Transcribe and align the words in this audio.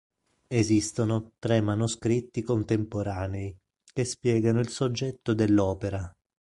Esistono 0.47 1.33
tre 1.37 1.61
manoscritti 1.61 2.41
contemporanei 2.41 3.55
che 3.93 4.03
spiegano 4.03 4.59
il 4.59 4.69
soggetto 4.69 5.35
dell'opera. 5.35 6.11